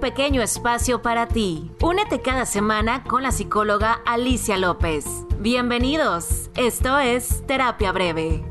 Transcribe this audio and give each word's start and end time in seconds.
pequeño 0.00 0.42
espacio 0.42 1.02
para 1.02 1.28
ti. 1.28 1.70
Únete 1.80 2.20
cada 2.20 2.46
semana 2.46 3.04
con 3.04 3.22
la 3.22 3.30
psicóloga 3.30 4.00
Alicia 4.06 4.56
López. 4.56 5.04
Bienvenidos, 5.38 6.50
esto 6.56 6.98
es 6.98 7.46
Terapia 7.46 7.92
Breve. 7.92 8.42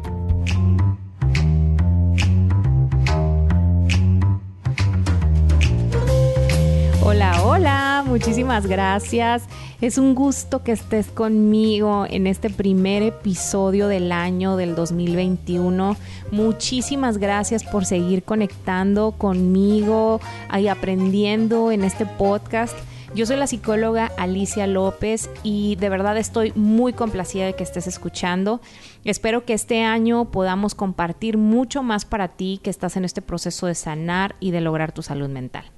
Hola, 7.02 7.42
hola, 7.44 8.04
muchísimas 8.06 8.68
gracias. 8.68 9.48
Es 9.82 9.98
un 9.98 10.14
gusto 10.14 10.62
que 10.62 10.74
estés 10.74 11.08
conmigo 11.08 12.06
en 12.10 12.28
este 12.28 12.50
primer 12.50 13.02
episodio 13.02 13.88
del 13.88 14.12
año 14.12 14.58
del 14.58 14.76
2021. 14.76 15.96
Muchísimas 16.32 17.18
gracias 17.18 17.64
por 17.64 17.86
seguir 17.86 18.24
conectando 18.24 19.14
conmigo 19.14 20.20
y 20.54 20.68
aprendiendo 20.68 21.72
en 21.72 21.86
este 21.86 22.06
podcast. 22.06 22.78
Yo 23.16 23.26
soy 23.26 23.38
la 23.38 23.48
psicóloga 23.48 24.12
Alicia 24.18 24.68
López 24.68 25.30
y 25.44 25.78
de 25.78 25.88
verdad 25.88 26.18
estoy 26.18 26.52
muy 26.58 26.92
complacida 26.92 27.46
de 27.46 27.54
que 27.54 27.64
estés 27.64 27.88
escuchando. 27.88 28.60
Espero 29.06 29.46
que 29.46 29.54
este 29.54 29.84
año 29.84 30.26
podamos 30.26 30.76
compartir 30.76 31.38
mucho 31.38 31.84
más 31.84 32.04
para 32.04 32.28
ti 32.28 32.60
que 32.62 32.70
estás 32.70 32.98
en 32.98 33.06
este 33.06 33.22
proceso 33.22 33.66
de 33.66 33.76
sanar 33.76 34.36
y 34.42 34.52
de 34.52 34.60
lograr 34.60 34.92
tu 34.92 35.04
salud 35.04 35.30
mental. 35.30 35.72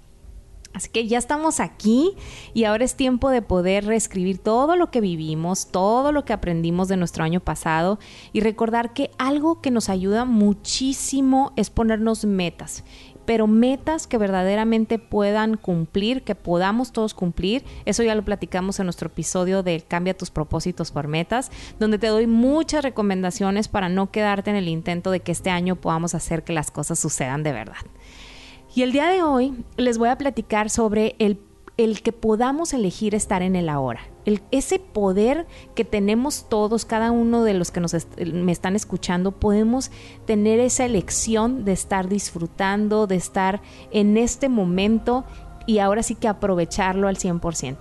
Así 0.73 0.89
que 0.89 1.07
ya 1.07 1.17
estamos 1.17 1.59
aquí 1.59 2.13
y 2.53 2.63
ahora 2.63 2.85
es 2.85 2.95
tiempo 2.95 3.29
de 3.29 3.41
poder 3.41 3.85
reescribir 3.85 4.37
todo 4.37 4.75
lo 4.75 4.89
que 4.91 5.01
vivimos, 5.01 5.67
todo 5.67 6.11
lo 6.11 6.25
que 6.25 6.33
aprendimos 6.33 6.87
de 6.87 6.97
nuestro 6.97 7.23
año 7.23 7.39
pasado 7.39 7.99
y 8.33 8.41
recordar 8.41 8.93
que 8.93 9.11
algo 9.17 9.61
que 9.61 9.71
nos 9.71 9.89
ayuda 9.89 10.25
muchísimo 10.25 11.53
es 11.55 11.69
ponernos 11.69 12.25
metas 12.25 12.83
pero 13.25 13.47
metas 13.47 14.07
que 14.07 14.17
verdaderamente 14.17 14.99
puedan 14.99 15.55
cumplir, 15.55 16.23
que 16.23 16.35
podamos 16.35 16.91
todos 16.91 17.13
cumplir. 17.13 17.63
Eso 17.85 18.03
ya 18.03 18.15
lo 18.15 18.25
platicamos 18.25 18.79
en 18.79 18.87
nuestro 18.87 19.07
episodio 19.07 19.63
de 19.63 19.81
Cambia 19.81 20.17
tus 20.17 20.31
propósitos 20.31 20.91
por 20.91 21.07
metas, 21.07 21.51
donde 21.79 21.99
te 21.99 22.07
doy 22.07 22.27
muchas 22.27 22.83
recomendaciones 22.83 23.67
para 23.67 23.89
no 23.89 24.11
quedarte 24.11 24.49
en 24.49 24.55
el 24.55 24.67
intento 24.67 25.11
de 25.11 25.21
que 25.21 25.31
este 25.31 25.49
año 25.49 25.75
podamos 25.75 26.15
hacer 26.15 26.43
que 26.43 26.53
las 26.53 26.71
cosas 26.71 26.99
sucedan 26.99 27.43
de 27.43 27.53
verdad. 27.53 27.77
Y 28.73 28.83
el 28.83 28.93
día 28.93 29.07
de 29.07 29.21
hoy 29.21 29.65
les 29.75 29.97
voy 29.97 30.09
a 30.09 30.17
platicar 30.17 30.69
sobre 30.69 31.15
el, 31.19 31.39
el 31.75 32.01
que 32.01 32.13
podamos 32.13 32.73
elegir 32.73 33.15
estar 33.15 33.41
en 33.41 33.57
el 33.57 33.67
ahora. 33.67 34.01
Ese 34.51 34.79
poder 34.79 35.45
que 35.75 35.83
tenemos 35.83 36.47
todos, 36.47 36.85
cada 36.85 37.11
uno 37.11 37.43
de 37.43 37.53
los 37.53 37.71
que 37.71 37.81
nos 37.81 37.95
me 38.33 38.51
están 38.51 38.77
escuchando, 38.77 39.33
podemos 39.33 39.91
tener 40.25 40.59
esa 40.61 40.85
elección 40.85 41.65
de 41.65 41.73
estar 41.73 42.07
disfrutando, 42.07 43.07
de 43.07 43.15
estar 43.15 43.61
en 43.91 44.15
este 44.15 44.47
momento 44.47 45.25
y 45.67 45.79
ahora 45.79 46.01
sí 46.01 46.15
que 46.15 46.29
aprovecharlo 46.29 47.09
al 47.09 47.17
100%. 47.17 47.77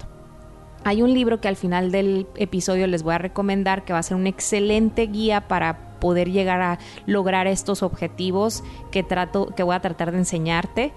Hay 0.82 1.02
un 1.02 1.12
libro 1.12 1.40
que 1.40 1.48
al 1.48 1.56
final 1.56 1.92
del 1.92 2.26
episodio 2.36 2.86
les 2.86 3.02
voy 3.02 3.14
a 3.14 3.18
recomendar 3.18 3.84
que 3.84 3.92
va 3.92 4.00
a 4.00 4.02
ser 4.02 4.16
una 4.16 4.30
excelente 4.30 5.06
guía 5.06 5.46
para 5.46 5.89
poder 6.00 6.30
llegar 6.30 6.60
a 6.62 6.78
lograr 7.06 7.46
estos 7.46 7.82
objetivos 7.82 8.64
que 8.90 9.02
trato 9.02 9.46
que 9.54 9.62
voy 9.62 9.74
a 9.74 9.80
tratar 9.80 10.12
de 10.12 10.18
enseñarte 10.18 10.92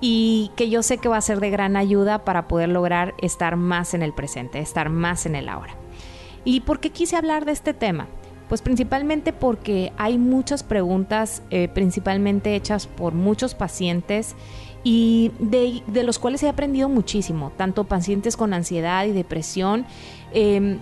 y 0.00 0.50
que 0.56 0.68
yo 0.68 0.82
sé 0.82 0.98
que 0.98 1.08
va 1.08 1.16
a 1.16 1.22
ser 1.22 1.40
de 1.40 1.50
gran 1.50 1.76
ayuda 1.76 2.24
para 2.24 2.48
poder 2.48 2.68
lograr 2.68 3.14
estar 3.18 3.56
más 3.56 3.94
en 3.94 4.02
el 4.02 4.12
presente, 4.12 4.58
estar 4.58 4.90
más 4.90 5.26
en 5.26 5.36
el 5.36 5.48
ahora. 5.48 5.74
¿Y 6.44 6.60
por 6.60 6.80
qué 6.80 6.90
quise 6.90 7.16
hablar 7.16 7.44
de 7.44 7.52
este 7.52 7.74
tema? 7.74 8.06
Pues 8.48 8.62
principalmente 8.62 9.32
porque 9.32 9.92
hay 9.96 10.18
muchas 10.18 10.62
preguntas, 10.62 11.42
eh, 11.50 11.68
principalmente 11.68 12.54
hechas 12.54 12.86
por 12.86 13.12
muchos 13.14 13.54
pacientes 13.54 14.36
y 14.84 15.32
de, 15.40 15.82
de, 15.88 16.04
los 16.04 16.20
cuales 16.20 16.44
he 16.44 16.48
aprendido 16.48 16.88
muchísimo, 16.88 17.50
tanto 17.56 17.84
pacientes 17.84 18.36
con 18.36 18.54
ansiedad 18.54 19.04
y 19.06 19.10
depresión. 19.10 19.84
Eh, 20.32 20.78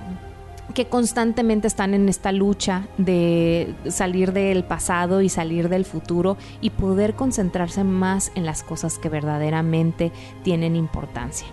que 0.75 0.87
constantemente 0.87 1.69
están 1.69 1.95
en 1.95 2.09
esta 2.09 2.33
lucha 2.33 2.89
de 2.99 3.75
salir 3.89 4.33
del 4.33 4.65
pasado 4.65 5.23
y 5.23 5.29
salir 5.29 5.69
del 5.69 5.85
futuro 5.85 6.37
y 6.61 6.71
poder 6.71 7.15
concentrarse 7.15 7.85
más 7.85 8.33
en 8.35 8.45
las 8.45 8.63
cosas 8.63 8.99
que 8.99 9.09
verdaderamente 9.09 10.13
tienen 10.43 10.77
importancia. 10.77 11.47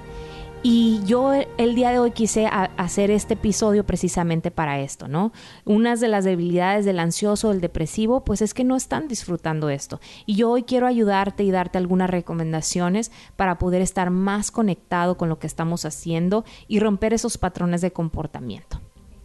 Y 0.63 1.01
yo 1.05 1.33
el 1.57 1.73
día 1.73 1.89
de 1.89 1.97
hoy 1.97 2.11
quise 2.11 2.45
hacer 2.45 3.09
este 3.09 3.33
episodio 3.33 3.83
precisamente 3.83 4.51
para 4.51 4.79
esto, 4.79 5.07
¿no? 5.07 5.31
Unas 5.65 5.99
de 5.99 6.07
las 6.07 6.23
debilidades 6.23 6.85
del 6.85 6.99
ansioso, 6.99 7.49
del 7.49 7.61
depresivo, 7.61 8.23
pues 8.23 8.43
es 8.43 8.53
que 8.53 8.63
no 8.63 8.75
están 8.75 9.07
disfrutando 9.07 9.69
esto. 9.69 9.99
Y 10.27 10.35
yo 10.35 10.51
hoy 10.51 10.61
quiero 10.61 10.85
ayudarte 10.85 11.43
y 11.43 11.49
darte 11.49 11.79
algunas 11.79 12.11
recomendaciones 12.11 13.11
para 13.37 13.57
poder 13.57 13.81
estar 13.81 14.11
más 14.11 14.51
conectado 14.51 15.17
con 15.17 15.29
lo 15.29 15.39
que 15.39 15.47
estamos 15.47 15.83
haciendo 15.85 16.45
y 16.67 16.79
romper 16.79 17.13
esos 17.15 17.39
patrones 17.39 17.81
de 17.81 17.91
comportamiento 17.91 18.81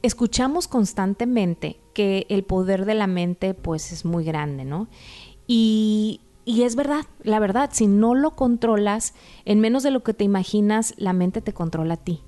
escuchamos 0.06 0.69
constantemente 0.69 1.78
que 1.94 2.27
el 2.28 2.44
poder 2.44 2.84
de 2.84 2.94
la 2.94 3.06
mente 3.06 3.55
pues 3.55 3.93
es 3.93 4.05
muy 4.05 4.25
grande, 4.25 4.65
¿no? 4.65 4.89
Y, 5.47 6.21
y 6.44 6.62
es 6.62 6.77
verdad, 6.77 7.05
la 7.22 7.39
verdad, 7.39 7.71
si 7.72 7.87
no 7.87 8.15
lo 8.15 8.37
controlas, 8.37 9.15
en 9.44 9.61
menos 9.61 9.83
de 9.83 9.91
lo 9.91 10.03
que 10.03 10.15
te 10.15 10.25
imaginas, 10.25 10.94
la 10.97 11.12
mente 11.12 11.41
te 11.41 11.53
controla 11.53 11.94
a 11.94 11.99
ti 11.99 12.22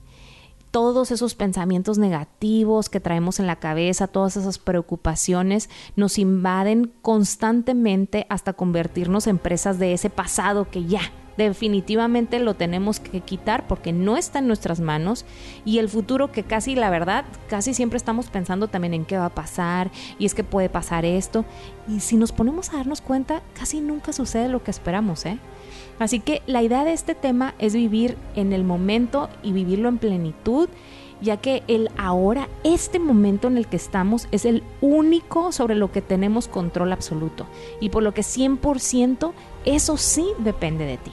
todos 0.70 1.10
esos 1.10 1.34
pensamientos 1.34 1.98
negativos 1.98 2.88
que 2.88 3.00
traemos 3.00 3.40
en 3.40 3.46
la 3.46 3.56
cabeza, 3.56 4.06
todas 4.06 4.36
esas 4.36 4.58
preocupaciones, 4.58 5.70
nos 5.96 6.18
invaden 6.18 6.92
constantemente 7.02 8.26
hasta 8.28 8.52
convertirnos 8.52 9.26
en 9.26 9.38
presas 9.38 9.78
de 9.78 9.92
ese 9.92 10.10
pasado 10.10 10.70
que 10.70 10.84
ya 10.84 11.00
definitivamente 11.38 12.40
lo 12.40 12.54
tenemos 12.54 12.98
que 12.98 13.20
quitar 13.20 13.66
porque 13.68 13.92
no 13.92 14.16
está 14.16 14.40
en 14.40 14.48
nuestras 14.48 14.80
manos 14.80 15.24
y 15.64 15.78
el 15.78 15.88
futuro 15.88 16.32
que 16.32 16.42
casi 16.42 16.74
la 16.74 16.90
verdad, 16.90 17.24
casi 17.48 17.72
siempre 17.72 17.96
estamos 17.96 18.26
pensando 18.26 18.68
también 18.68 18.92
en 18.92 19.04
qué 19.04 19.16
va 19.16 19.26
a 19.26 19.34
pasar 19.34 19.90
y 20.18 20.26
es 20.26 20.34
que 20.34 20.44
puede 20.44 20.68
pasar 20.68 21.04
esto 21.04 21.44
y 21.86 22.00
si 22.00 22.16
nos 22.16 22.32
ponemos 22.32 22.70
a 22.70 22.78
darnos 22.78 23.00
cuenta, 23.00 23.42
casi 23.54 23.80
nunca 23.80 24.12
sucede 24.12 24.48
lo 24.48 24.62
que 24.62 24.72
esperamos, 24.72 25.24
¿eh? 25.24 25.38
Así 26.00 26.20
que 26.20 26.42
la 26.46 26.62
idea 26.62 26.84
de 26.84 26.92
este 26.92 27.14
tema 27.14 27.54
es 27.58 27.72
vivir 27.72 28.16
en 28.34 28.52
el 28.52 28.64
momento 28.64 29.30
y 29.42 29.52
vivirlo 29.52 29.88
en 29.88 29.98
plenitud 29.98 30.68
ya 31.20 31.38
que 31.38 31.64
el 31.66 31.90
ahora, 31.96 32.48
este 32.62 33.00
momento 33.00 33.48
en 33.48 33.56
el 33.56 33.66
que 33.66 33.76
estamos, 33.76 34.28
es 34.30 34.44
el 34.44 34.62
único 34.80 35.50
sobre 35.50 35.74
lo 35.74 35.90
que 35.90 36.00
tenemos 36.00 36.46
control 36.46 36.92
absoluto. 36.92 37.46
Y 37.80 37.88
por 37.88 38.04
lo 38.04 38.14
que 38.14 38.22
100% 38.22 39.32
eso 39.64 39.96
sí 39.96 40.28
depende 40.38 40.84
de 40.84 40.96
ti. 40.98 41.10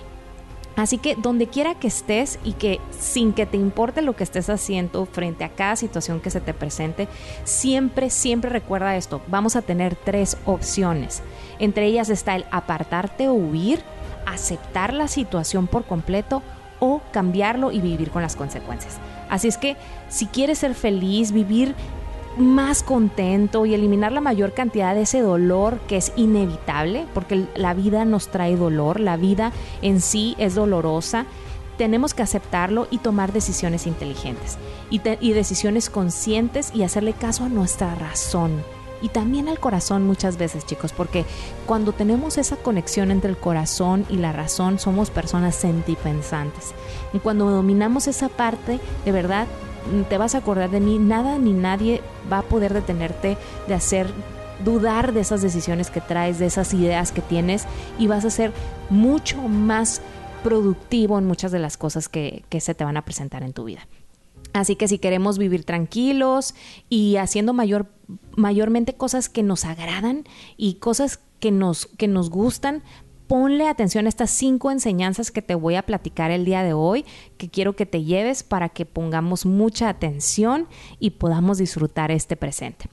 Así 0.76 0.98
que 0.98 1.16
donde 1.16 1.48
quiera 1.48 1.76
que 1.76 1.88
estés 1.88 2.38
y 2.44 2.54
que 2.54 2.80
sin 2.92 3.34
que 3.34 3.46
te 3.46 3.58
importe 3.58 4.02
lo 4.02 4.16
que 4.16 4.24
estés 4.24 4.50
haciendo 4.50 5.06
frente 5.06 5.44
a 5.44 5.50
cada 5.50 5.76
situación 5.76 6.20
que 6.20 6.30
se 6.30 6.42
te 6.42 6.54
presente, 6.54 7.08
siempre, 7.46 8.10
siempre 8.10 8.50
recuerda 8.50 8.98
esto. 8.98 9.22
Vamos 9.28 9.56
a 9.56 9.62
tener 9.62 9.96
tres 9.96 10.38
opciones. 10.46 11.24
Entre 11.60 11.86
ellas 11.86 12.10
está 12.10 12.36
el 12.36 12.46
apartarte 12.52 13.30
o 13.30 13.34
huir, 13.34 13.84
aceptar 14.26 14.94
la 14.94 15.08
situación 15.08 15.68
por 15.68 15.86
completo 15.86 16.42
o 16.80 17.02
cambiarlo 17.12 17.72
y 17.72 17.80
vivir 17.80 18.12
con 18.12 18.22
las 18.22 18.36
consecuencias. 18.36 18.98
Así 19.30 19.48
es 19.48 19.58
que 19.58 19.78
si 20.10 20.28
quieres 20.28 20.60
ser 20.60 20.76
feliz, 20.76 21.32
vivir 21.32 21.74
más 22.38 22.84
contento 22.84 23.66
y 23.66 23.74
eliminar 23.74 24.12
la 24.12 24.22
mayor 24.22 24.54
cantidad 24.54 24.96
de 24.96 25.04
ese 25.04 25.22
dolor 25.22 25.80
que 25.88 25.98
es 25.98 26.12
inevitable, 26.16 27.06
porque 27.14 27.46
la 27.56 27.74
vida 27.74 28.06
nos 28.06 28.30
trae 28.30 28.56
dolor, 28.56 29.00
la 29.00 29.18
vida 29.18 29.52
en 29.82 30.02
sí 30.02 30.36
es 30.38 30.56
dolorosa, 30.56 31.26
tenemos 31.78 32.14
que 32.14 32.24
aceptarlo 32.24 32.88
y 32.90 33.00
tomar 33.00 33.34
decisiones 33.34 33.86
inteligentes 33.86 34.58
y, 34.90 35.00
decisiones 35.34 35.90
conscientes 35.90 36.72
y 36.74 36.84
hacerle 36.84 37.14
caso 37.14 37.44
a 37.44 37.50
nuestra 37.50 37.96
razón 37.96 38.64
y 39.02 39.10
también 39.10 39.50
al 39.50 39.60
corazón 39.60 40.08
muchas 40.08 40.38
veces, 40.38 40.66
chicos, 40.66 40.94
porque 40.94 41.26
cuando 41.66 41.92
tenemos 41.92 42.38
esa 42.38 42.56
conexión 42.56 43.12
entre 43.12 43.30
el 43.30 43.38
corazón 43.38 44.06
y 44.10 44.18
la 44.18 44.32
razón, 44.32 44.80
somos 44.80 45.10
personas 45.10 45.56
sentipensantes. 45.56 46.74
Y 47.14 47.20
cuando 47.20 47.50
dominamos 47.52 48.08
esa 48.08 48.30
parte, 48.30 48.80
de 49.04 49.12
verdad, 49.12 49.48
te 50.10 50.18
vas 50.18 50.36
a 50.36 50.40
acordar 50.40 50.70
de 50.70 50.80
mí, 50.80 51.00
nada 51.00 51.38
ni 51.38 51.54
nadie 51.54 52.02
va 52.32 52.40
a 52.40 52.44
poder 52.44 52.74
detenerte 52.74 53.38
de 53.68 53.74
hacer 53.74 54.08
dudar 54.64 55.14
de 55.14 55.22
esas 55.22 55.42
decisiones 55.42 55.90
que 55.90 56.02
traes, 56.02 56.40
de 56.40 56.46
esas 56.46 56.74
ideas 56.74 57.12
que 57.12 57.22
tienes 57.22 57.66
y 58.00 58.08
vas 58.08 58.26
a 58.26 58.30
ser 58.30 58.54
mucho 58.90 59.42
más 59.42 60.02
productivo 60.44 61.18
en 61.18 61.26
muchas 61.26 61.52
de 61.52 61.60
las 61.60 61.78
cosas 61.78 62.08
que, 62.08 62.44
que 62.50 62.62
se 62.62 62.76
te 62.76 62.84
van 62.84 62.98
a 62.98 63.04
presentar 63.04 63.44
en 63.44 63.54
tu 63.54 63.66
vida. 63.66 63.88
Así 64.54 64.76
que 64.76 64.88
si 64.88 65.00
queremos 65.00 65.38
vivir 65.38 65.66
tranquilos 65.66 66.56
y 66.88 67.18
haciendo 67.18 67.52
mayor, 67.52 67.88
mayormente 68.36 68.94
cosas 68.94 69.28
que 69.28 69.44
nos 69.44 69.66
agradan 69.66 70.24
y 70.56 70.76
cosas 70.76 71.20
que 71.40 71.52
nos, 71.52 71.88
que 71.98 72.08
nos 72.08 72.30
gustan, 72.30 72.82
ponle 73.28 73.68
atención 73.68 74.06
a 74.06 74.10
estas 74.10 74.30
cinco 74.30 74.72
enseñanzas 74.72 75.32
que 75.32 75.42
te 75.42 75.56
voy 75.56 75.76
a 75.76 75.84
platicar 75.84 76.32
el 76.32 76.46
día 76.46 76.64
de 76.64 76.74
hoy, 76.74 77.06
que 77.38 77.50
quiero 77.50 77.76
que 77.76 77.86
te 77.86 78.04
lleves 78.04 78.44
para 78.44 78.70
que 78.70 78.86
pongamos 78.86 79.46
mucha 79.46 79.90
atención 79.90 80.68
y 81.00 81.12
podamos 81.12 81.58
disfrutar 81.58 82.12
este 82.12 82.36
presente. 82.36 82.86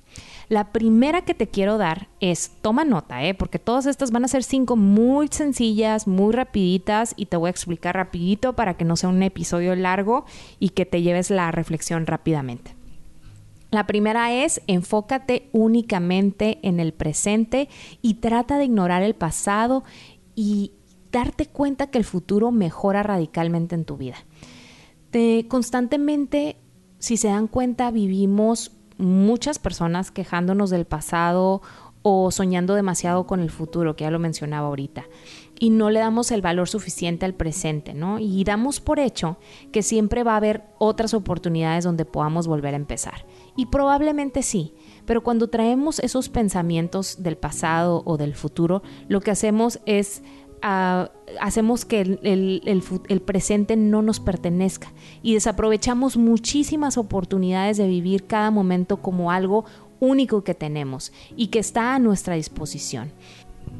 La 0.48 0.72
primera 0.72 1.22
que 1.22 1.34
te 1.34 1.48
quiero 1.48 1.78
dar 1.78 2.08
es, 2.20 2.52
toma 2.60 2.84
nota, 2.84 3.24
¿eh? 3.24 3.34
porque 3.34 3.58
todas 3.58 3.86
estas 3.86 4.10
van 4.10 4.24
a 4.24 4.28
ser 4.28 4.42
cinco 4.42 4.76
muy 4.76 5.28
sencillas, 5.28 6.06
muy 6.06 6.32
rapiditas 6.32 7.14
y 7.16 7.26
te 7.26 7.36
voy 7.36 7.48
a 7.48 7.50
explicar 7.50 7.94
rapidito 7.94 8.54
para 8.54 8.74
que 8.74 8.84
no 8.84 8.96
sea 8.96 9.08
un 9.08 9.22
episodio 9.22 9.74
largo 9.74 10.24
y 10.58 10.70
que 10.70 10.84
te 10.84 11.02
lleves 11.02 11.30
la 11.30 11.50
reflexión 11.52 12.06
rápidamente. 12.06 12.74
La 13.72 13.86
primera 13.86 14.30
es 14.34 14.60
enfócate 14.66 15.48
únicamente 15.52 16.58
en 16.60 16.78
el 16.78 16.92
presente 16.92 17.70
y 18.02 18.14
trata 18.14 18.58
de 18.58 18.66
ignorar 18.66 19.02
el 19.02 19.14
pasado 19.14 19.82
y 20.34 20.72
darte 21.10 21.46
cuenta 21.46 21.88
que 21.88 21.98
el 21.98 22.04
futuro 22.04 22.50
mejora 22.50 23.02
radicalmente 23.02 23.74
en 23.74 23.84
tu 23.84 23.96
vida. 23.96 24.16
constantemente, 25.48 26.56
si 26.98 27.16
se 27.16 27.28
dan 27.28 27.48
cuenta, 27.48 27.90
vivimos 27.90 28.72
muchas 28.96 29.58
personas 29.58 30.10
quejándonos 30.10 30.70
del 30.70 30.86
pasado 30.86 31.60
o 32.02 32.30
soñando 32.30 32.74
demasiado 32.74 33.26
con 33.26 33.40
el 33.40 33.50
futuro, 33.50 33.94
que 33.94 34.04
ya 34.04 34.10
lo 34.10 34.18
mencionaba 34.18 34.68
ahorita 34.68 35.04
y 35.62 35.70
no 35.70 35.90
le 35.90 36.00
damos 36.00 36.32
el 36.32 36.42
valor 36.42 36.68
suficiente 36.68 37.24
al 37.24 37.34
presente, 37.34 37.94
¿no? 37.94 38.18
Y 38.18 38.42
damos 38.42 38.80
por 38.80 38.98
hecho 38.98 39.36
que 39.70 39.84
siempre 39.84 40.24
va 40.24 40.32
a 40.32 40.38
haber 40.38 40.64
otras 40.78 41.14
oportunidades 41.14 41.84
donde 41.84 42.04
podamos 42.04 42.48
volver 42.48 42.74
a 42.74 42.78
empezar. 42.78 43.24
Y 43.56 43.66
probablemente 43.66 44.42
sí, 44.42 44.74
pero 45.04 45.22
cuando 45.22 45.48
traemos 45.48 45.98
esos 45.98 46.28
pensamientos 46.28 47.22
del 47.22 47.36
pasado 47.36 48.02
o 48.04 48.16
del 48.16 48.34
futuro, 48.34 48.82
lo 49.08 49.20
que 49.20 49.30
hacemos 49.30 49.80
es 49.86 50.22
ah, 50.62 51.10
hacemos 51.40 51.84
que 51.84 52.00
el, 52.00 53.22
presente 53.24 53.76
no 53.76 54.02
nos 54.02 54.20
pertenezca 54.20 54.92
y 55.22 55.34
desaprovechamos 55.34 56.16
muchísimas 56.16 56.98
oportunidades 56.98 57.76
de 57.76 57.86
vivir 57.86 58.26
cada 58.26 58.50
momento 58.50 58.98
como 58.98 59.30
algo 59.30 59.64
único 60.00 60.42
que 60.42 60.54
tenemos 60.54 61.12
y 61.36 61.48
que 61.48 61.58
está 61.58 61.94
a 61.94 61.98
nuestra 61.98 62.34
disposición. 62.34 63.12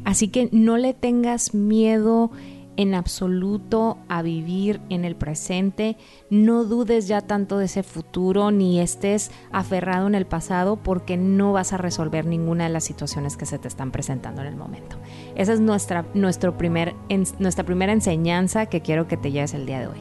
Así 0.05 0.29
que 0.29 0.49
no 0.53 0.79
le 0.79 0.95
tengas 0.95 1.55
miedo 1.55 2.31
en 2.77 2.95
absoluto 2.95 3.99
a 4.09 4.23
vivir 4.23 4.81
en 4.89 5.05
el 5.05 5.17
presente, 5.17 5.97
no 6.31 6.65
dudes 6.65 7.09
ya 7.09 7.21
tanto 7.21 7.59
de 7.59 7.67
ese 7.67 7.83
futuro 7.83 8.51
ni 8.51 8.81
estés 8.81 9.31
aferrado 9.51 10.07
en 10.07 10.15
el 10.15 10.27
pasado 10.27 10.77
porque 10.77 11.17
no 11.17 11.53
vas 11.53 11.73
a 11.73 11.77
resolver 11.77 12.27
ninguna 12.27 12.65
de 12.65 12.71
las 12.71 12.85
situaciones 12.85 13.37
que 13.37 13.47
se 13.47 13.59
te 13.59 13.69
están 13.69 13.91
presentando 13.91 14.41
en 14.41 14.49
el 14.49 14.57
momento. 14.57 14.97
Esa 15.35 15.53
es 15.53 15.61
nuestra, 15.61 16.07
nuestro 16.15 16.57
primer, 16.57 16.95
nuestra 17.39 17.65
primera 17.65 17.93
enseñanza 17.93 18.67
que 18.67 18.81
quiero 18.81 19.07
que 19.07 19.17
te 19.17 19.31
lleves 19.31 19.55
el 19.55 19.67
día 19.67 19.81
de 19.81 19.89
hoy. 19.89 19.99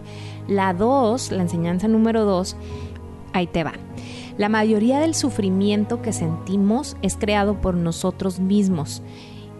La 0.47 0.74
dos, 0.74 1.31
la 1.31 1.41
enseñanza 1.41 1.88
número 1.88 2.25
dos, 2.25 2.56
ahí 3.33 3.47
te 3.47 3.63
va. 3.63 3.74
La 4.38 4.50
mayoría 4.50 5.00
del 5.00 5.13
sufrimiento 5.13 6.01
que 6.01 6.13
sentimos 6.13 6.95
es 7.01 7.17
creado 7.17 7.59
por 7.59 7.75
nosotros 7.75 8.39
mismos 8.39 9.03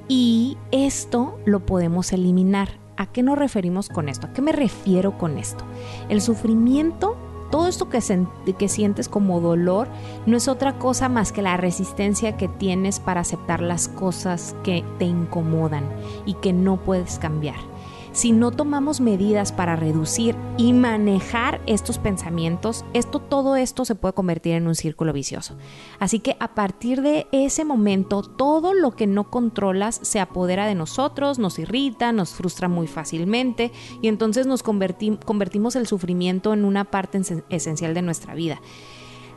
y 0.07 0.57
esto 0.72 1.38
lo 1.46 1.66
podemos 1.66 2.14
eliminar. 2.14 2.81
¿A 3.01 3.07
qué 3.07 3.24
nos 3.24 3.36
referimos 3.36 3.89
con 3.89 4.09
esto? 4.09 4.27
¿A 4.27 4.33
qué 4.33 4.44
me 4.44 4.51
refiero 4.51 5.18
con 5.18 5.39
esto? 5.39 5.63
El 6.07 6.21
sufrimiento, 6.21 7.18
todo 7.50 7.68
esto 7.68 7.89
que, 7.89 8.00
que 8.53 8.69
sientes 8.69 9.09
como 9.09 9.42
dolor, 9.42 9.88
no 10.27 10.38
es 10.38 10.48
otra 10.48 10.77
cosa 10.77 11.09
más 11.09 11.31
que 11.31 11.42
la 11.42 11.57
resistencia 11.57 12.38
que 12.38 12.48
tienes 12.48 13.00
para 13.00 13.21
aceptar 13.21 13.59
las 13.59 13.88
cosas 13.88 14.56
que 14.63 14.86
te 15.00 15.06
incomodan 15.06 15.89
y 16.27 16.36
que 16.36 16.53
no 16.53 16.77
puedes 16.77 17.18
cambiar 17.18 17.70
si 18.12 18.31
no 18.31 18.52
tomamos 18.52 19.00
medidas 19.02 19.52
para 19.52 19.75
reducir 19.75 20.36
y 20.58 20.74
manejar 20.74 21.62
estos 21.66 21.98
pensamientos, 21.98 22.84
esto 22.94 23.19
todo 23.19 23.56
esto 23.56 23.86
se 23.86 23.96
puede 23.96 24.13
convertir 24.13 24.54
en 24.54 24.68
un 24.68 24.75
círculo 24.75 25.13
vicioso. 25.13 25.56
Así 26.00 26.19
que 26.19 26.36
a 26.40 26.54
partir 26.54 27.02
de 27.02 27.28
ese 27.31 27.66
momento, 27.66 28.22
todo 28.22 28.74
lo 28.74 28.92
que 28.92 29.08
no 29.08 29.30
controlas 29.30 30.00
se 30.02 30.19
apodera 30.19 30.66
de 30.66 30.75
nosotros, 30.75 31.40
nos 31.40 31.60
irrita, 31.60 32.12
nos 32.12 32.34
frustra 32.34 32.68
muy 32.68 32.88
fácilmente 32.88 33.72
y 34.02 34.08
entonces 34.08 34.48
nos 34.48 34.64
convertimos 34.64 35.75
el 35.75 35.88
sufrimiento 35.88 36.54
en 36.54 36.66
una 36.66 36.86
parte 36.86 37.22
esencial 37.50 37.94
de 37.94 38.02
nuestra 38.02 38.36
vida. 38.36 38.62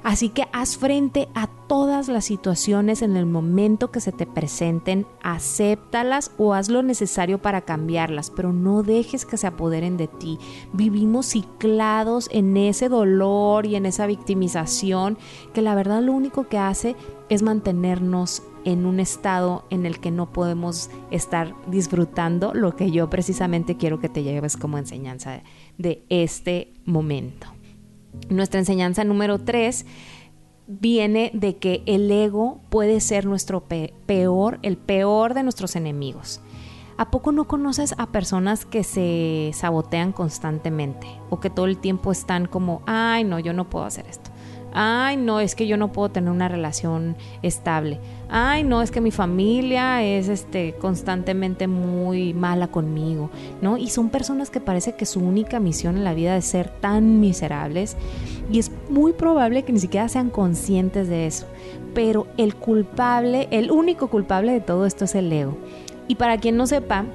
Así 0.04 0.28
que 0.28 0.44
haz 0.52 0.76
frente 0.76 1.30
a 1.34 1.46
todas 1.46 2.08
las 2.08 2.26
situaciones 2.26 3.00
en 3.00 3.16
el 3.16 3.24
momento 3.24 3.90
que 3.90 4.02
se 4.02 4.12
te 4.12 4.26
presenten, 4.26 5.06
acéptalas 5.22 6.30
o 6.36 6.52
haz 6.52 6.68
lo 6.68 6.82
necesario 6.82 7.40
para 7.40 7.62
cambiarlas, 7.62 8.28
pero 8.28 8.52
no 8.52 8.82
dejes 8.82 9.24
que 9.24 9.38
se 9.38 9.46
apoderen 9.46 9.96
de 9.96 10.08
ti. 10.08 10.38
Vivimos 10.74 11.30
ciclados 11.30 12.28
en 12.32 12.54
ese 12.58 12.90
dolor 12.90 13.64
y 13.64 13.76
en 13.76 13.86
esa 13.86 14.06
victimización 14.06 15.16
que 15.54 15.62
la 15.62 15.74
verdad 15.74 16.02
lo 16.02 16.12
único 16.12 16.48
que 16.48 16.58
hace 16.58 16.96
es 17.30 17.42
mantenernos 17.42 18.42
en 18.66 18.84
un 18.84 19.00
estado 19.00 19.64
en 19.70 19.86
el 19.86 20.00
que 20.00 20.10
no 20.10 20.30
podemos 20.30 20.90
estar 21.10 21.54
disfrutando 21.68 22.52
lo 22.52 22.76
que 22.76 22.90
yo 22.90 23.08
precisamente 23.08 23.78
quiero 23.78 24.00
que 24.00 24.10
te 24.10 24.22
lleves 24.22 24.58
como 24.58 24.76
enseñanza 24.76 25.40
de 25.78 26.04
este 26.10 26.74
momento. 26.84 27.46
Nuestra 28.28 28.60
enseñanza 28.60 29.04
número 29.04 29.38
tres 29.38 29.86
viene 30.66 31.30
de 31.34 31.56
que 31.56 31.82
el 31.86 32.10
ego 32.10 32.60
puede 32.70 33.00
ser 33.00 33.26
nuestro 33.26 33.64
peor, 34.06 34.58
el 34.62 34.76
peor 34.76 35.34
de 35.34 35.42
nuestros 35.42 35.76
enemigos. 35.76 36.40
¿A 36.96 37.10
poco 37.10 37.32
no 37.32 37.48
conoces 37.48 37.94
a 37.98 38.06
personas 38.12 38.64
que 38.64 38.84
se 38.84 39.50
sabotean 39.52 40.12
constantemente 40.12 41.08
o 41.28 41.40
que 41.40 41.50
todo 41.50 41.66
el 41.66 41.78
tiempo 41.78 42.12
están 42.12 42.46
como, 42.46 42.82
ay, 42.86 43.24
no, 43.24 43.40
yo 43.40 43.52
no 43.52 43.68
puedo 43.68 43.84
hacer 43.84 44.06
esto? 44.06 44.30
Ay, 44.74 45.16
no, 45.16 45.40
es 45.40 45.54
que 45.54 45.66
yo 45.66 45.76
no 45.76 45.92
puedo 45.92 46.10
tener 46.10 46.30
una 46.30 46.48
relación 46.48 47.16
estable, 47.42 48.00
ay, 48.28 48.64
no, 48.64 48.82
es 48.82 48.90
que 48.90 49.00
mi 49.00 49.10
familia 49.10 50.02
es 50.02 50.28
este, 50.28 50.74
constantemente 50.74 51.68
muy 51.68 52.34
mala 52.34 52.68
conmigo, 52.68 53.30
¿no? 53.62 53.78
Y 53.78 53.88
son 53.88 54.10
personas 54.10 54.50
que 54.50 54.60
parece 54.60 54.96
que 54.96 55.06
su 55.06 55.20
única 55.20 55.60
misión 55.60 55.96
en 55.96 56.04
la 56.04 56.14
vida 56.14 56.36
es 56.36 56.44
ser 56.44 56.68
tan 56.68 57.20
miserables 57.20 57.96
y 58.50 58.58
es 58.58 58.70
muy 58.90 59.12
probable 59.12 59.62
que 59.62 59.72
ni 59.72 59.80
siquiera 59.80 60.08
sean 60.08 60.30
conscientes 60.30 61.08
de 61.08 61.26
eso, 61.26 61.46
pero 61.94 62.26
el 62.36 62.56
culpable, 62.56 63.48
el 63.50 63.70
único 63.70 64.08
culpable 64.08 64.52
de 64.52 64.60
todo 64.60 64.84
esto 64.84 65.04
es 65.04 65.14
el 65.14 65.32
ego. 65.32 65.56
Y 66.06 66.16
para 66.16 66.36
quien 66.36 66.56
no 66.56 66.66
sepa, 66.66 67.06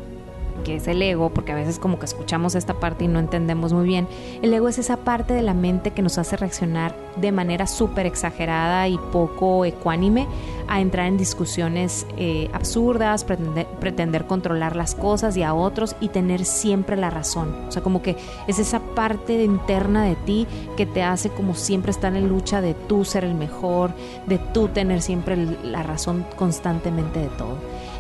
que 0.64 0.76
es 0.76 0.88
el 0.88 1.02
ego, 1.02 1.30
porque 1.30 1.52
a 1.52 1.56
veces 1.56 1.80
como 1.80 2.00
que 2.00 2.06
escuchamos 2.06 2.56
esta 2.56 2.74
parte 2.76 3.06
y 3.06 3.08
no 3.08 3.20
entendemos 3.20 3.74
muy 3.74 3.86
bien. 3.86 4.08
El 4.42 4.54
ego 4.54 4.68
es 4.68 4.78
esa 4.78 4.98
parte 4.98 5.34
de 5.34 5.42
la 5.42 5.54
mente 5.54 5.92
que 5.92 6.02
nos 6.02 6.18
hace 6.18 6.38
reaccionar 6.38 6.96
de 7.16 7.32
manera 7.32 7.68
súper 7.68 8.06
exagerada 8.06 8.88
y 8.88 8.98
poco 9.12 9.66
ecuánime 9.66 10.28
a 10.68 10.82
entrar 10.82 11.08
en 11.08 11.18
discusiones 11.18 12.06
eh, 12.18 12.50
absurdas, 12.54 13.24
pretender, 13.24 13.66
pretender 13.80 14.26
controlar 14.26 14.76
las 14.76 14.94
cosas 14.96 15.36
y 15.36 15.44
a 15.44 15.54
otros 15.54 15.96
y 16.00 16.10
tener 16.10 16.46
siempre 16.46 16.96
la 16.96 17.10
razón. 17.10 17.56
O 17.68 17.72
sea, 17.72 17.82
como 17.82 18.02
que 18.02 18.16
es 18.48 18.60
esa 18.60 18.80
parte 18.80 19.44
interna 19.44 20.04
de 20.04 20.16
ti 20.16 20.48
que 20.78 20.86
te 20.86 21.02
hace 21.02 21.30
como 21.30 21.56
siempre 21.56 21.92
estar 21.92 22.16
en 22.16 22.30
lucha 22.30 22.62
de 22.62 22.74
tú 22.74 23.04
ser 23.04 23.24
el 23.24 23.34
mejor, 23.34 23.92
de 24.28 24.38
tú 24.38 24.68
tener 24.68 25.02
siempre 25.02 25.38
la 25.64 25.84
razón 25.84 26.26
constantemente 26.36 27.20
de 27.20 27.28
todo. 27.30 27.58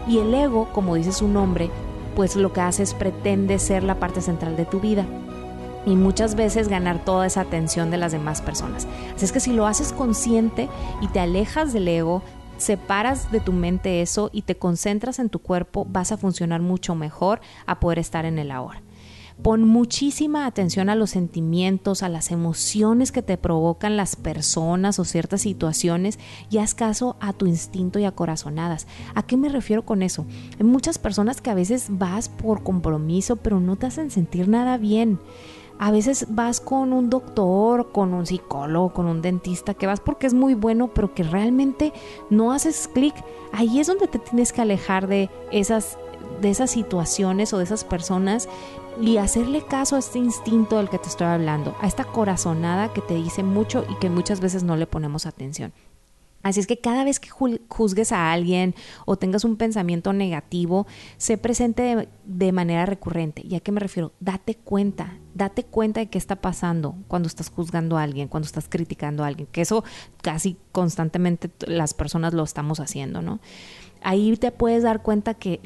Y 0.07 0.19
el 0.19 0.33
ego, 0.33 0.69
como 0.73 0.95
dice 0.95 1.11
su 1.11 1.27
nombre, 1.27 1.69
pues 2.19 2.35
lo 2.35 2.51
que 2.51 2.59
haces 2.59 2.93
pretende 2.93 3.59
ser 3.59 3.81
la 3.81 3.97
parte 3.97 4.19
central 4.19 4.57
de 4.57 4.65
tu 4.65 4.81
vida 4.81 5.05
y 5.85 5.95
muchas 5.95 6.35
veces 6.35 6.67
ganar 6.67 7.05
toda 7.05 7.25
esa 7.25 7.39
atención 7.39 7.91
de 7.91 7.97
las 7.97 8.11
demás 8.11 8.41
personas. 8.41 8.89
Así 9.15 9.23
es 9.23 9.31
que 9.31 9.39
si 9.39 9.53
lo 9.53 9.65
haces 9.65 9.93
consciente 9.93 10.67
y 11.01 11.07
te 11.07 11.21
alejas 11.21 11.71
del 11.71 11.87
ego, 11.87 12.21
separas 12.57 13.31
de 13.31 13.39
tu 13.39 13.53
mente 13.53 14.01
eso 14.01 14.29
y 14.33 14.41
te 14.41 14.57
concentras 14.57 15.19
en 15.19 15.29
tu 15.29 15.39
cuerpo, 15.39 15.87
vas 15.89 16.11
a 16.11 16.17
funcionar 16.17 16.59
mucho 16.59 16.93
mejor 16.93 17.39
a 17.65 17.79
poder 17.79 17.99
estar 17.99 18.25
en 18.25 18.37
el 18.37 18.51
ahora. 18.51 18.81
Pon 19.41 19.63
muchísima 19.63 20.45
atención 20.45 20.89
a 20.89 20.95
los 20.95 21.11
sentimientos, 21.11 22.03
a 22.03 22.09
las 22.09 22.29
emociones 22.29 23.13
que 23.13 23.21
te 23.21 23.37
provocan 23.37 23.95
las 23.95 24.17
personas 24.17 24.99
o 24.99 25.05
ciertas 25.05 25.41
situaciones 25.41 26.19
y 26.49 26.57
haz 26.57 26.75
caso 26.75 27.15
a 27.21 27.31
tu 27.31 27.45
instinto 27.45 27.99
y 27.99 28.03
a 28.03 28.11
corazonadas. 28.11 28.85
¿A 29.15 29.23
qué 29.23 29.37
me 29.37 29.47
refiero 29.47 29.85
con 29.85 30.03
eso? 30.03 30.25
Hay 30.59 30.65
muchas 30.65 30.97
personas 30.97 31.39
que 31.39 31.49
a 31.49 31.55
veces 31.55 31.87
vas 31.89 32.27
por 32.27 32.63
compromiso 32.63 33.37
pero 33.37 33.61
no 33.61 33.77
te 33.77 33.87
hacen 33.87 34.11
sentir 34.11 34.49
nada 34.49 34.77
bien. 34.77 35.19
A 35.79 35.91
veces 35.91 36.27
vas 36.29 36.59
con 36.59 36.91
un 36.91 37.09
doctor, 37.09 37.93
con 37.93 38.13
un 38.13 38.25
psicólogo, 38.25 38.91
con 38.91 39.05
un 39.05 39.21
dentista, 39.21 39.73
que 39.73 39.87
vas 39.87 40.01
porque 40.01 40.27
es 40.27 40.33
muy 40.33 40.53
bueno, 40.53 40.89
pero 40.93 41.13
que 41.13 41.23
realmente 41.23 41.93
no 42.29 42.51
haces 42.51 42.89
clic. 42.93 43.15
Ahí 43.53 43.79
es 43.79 43.87
donde 43.87 44.09
te 44.09 44.19
tienes 44.19 44.51
que 44.51 44.61
alejar 44.61 45.07
de 45.07 45.29
esas 45.53 45.97
de 46.41 46.49
esas 46.49 46.71
situaciones 46.71 47.53
o 47.53 47.57
de 47.57 47.63
esas 47.63 47.83
personas 47.83 48.47
y 49.01 49.17
hacerle 49.17 49.63
caso 49.65 49.95
a 49.95 49.99
este 49.99 50.19
instinto 50.19 50.77
del 50.77 50.89
que 50.89 50.99
te 50.99 51.07
estoy 51.07 51.27
hablando, 51.27 51.75
a 51.81 51.87
esta 51.87 52.03
corazonada 52.03 52.93
que 52.93 53.01
te 53.01 53.15
dice 53.15 53.43
mucho 53.43 53.85
y 53.89 53.95
que 53.99 54.09
muchas 54.09 54.39
veces 54.39 54.63
no 54.63 54.75
le 54.75 54.87
ponemos 54.87 55.25
atención. 55.25 55.73
Así 56.41 56.61
es 56.61 56.67
que 56.67 56.79
cada 56.79 57.03
vez 57.03 57.19
que 57.19 57.29
juzgues 57.29 58.11
a 58.13 58.31
alguien 58.31 58.73
o 59.05 59.17
tengas 59.17 59.43
un 59.43 59.57
pensamiento 59.57 60.13
negativo, 60.13 60.87
se 61.17 61.37
presente 61.37 62.07
de, 62.23 62.51
manera 62.53 62.85
recurrente. 62.85 63.41
¿Y 63.45 63.55
a 63.55 63.59
qué 63.59 63.73
me 63.73 63.81
refiero? 63.81 64.13
Date 64.19 64.55
cuenta 64.55 65.17
date 65.39 65.63
cuenta 65.63 66.01
de 66.01 66.07
qué 66.07 66.17
está 66.17 66.35
pasando 66.35 66.95
cuando 67.07 67.27
estás 67.27 67.49
juzgando 67.49 67.97
a 67.97 68.03
alguien, 68.03 68.27
cuando 68.27 68.45
estás 68.45 68.67
criticando 68.67 69.23
a 69.23 69.27
alguien, 69.27 69.47
que 69.51 69.61
eso 69.61 69.83
casi 70.21 70.57
constantemente 70.71 71.49
las 71.65 71.93
personas 71.93 72.33
lo 72.33 72.43
estamos 72.43 72.79
haciendo, 72.79 73.21
¿no? 73.21 73.39
Ahí 74.01 74.35
te 74.37 74.51
puedes 74.51 74.83
dar 74.83 75.01
cuenta 75.01 75.33
que 75.33 75.59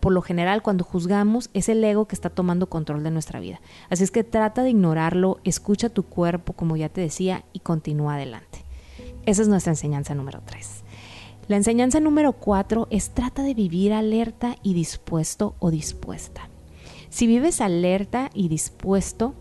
por 0.00 0.12
lo 0.12 0.22
general 0.22 0.62
cuando 0.62 0.84
juzgamos 0.84 1.50
es 1.54 1.68
el 1.68 1.82
ego 1.82 2.06
que 2.06 2.14
está 2.14 2.30
tomando 2.30 2.68
control 2.68 3.02
de 3.02 3.10
nuestra 3.10 3.40
vida. 3.40 3.60
Así 3.88 4.04
es 4.04 4.10
que 4.10 4.24
trata 4.24 4.62
de 4.62 4.70
ignorarlo, 4.70 5.38
escucha 5.44 5.88
tu 5.88 6.02
cuerpo, 6.02 6.52
como 6.52 6.76
ya 6.76 6.88
te 6.88 7.00
decía, 7.00 7.44
y 7.52 7.60
continúa 7.60 8.14
adelante. 8.14 8.64
Esa 9.24 9.42
es 9.42 9.48
nuestra 9.48 9.72
enseñanza 9.72 10.14
número 10.14 10.42
tres. 10.44 10.84
La 11.48 11.56
enseñanza 11.56 12.00
número 12.00 12.32
cuatro 12.32 12.88
es 12.90 13.10
trata 13.10 13.42
de 13.42 13.54
vivir 13.54 13.92
alerta 13.92 14.56
y 14.62 14.74
dispuesto 14.74 15.54
o 15.58 15.70
dispuesta. 15.70 16.48
Si 17.08 17.26
vives 17.26 17.60
alerta 17.60 18.30
y 18.34 18.48
dispuesto 18.48 19.34